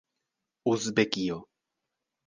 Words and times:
uzbekio 0.71 1.37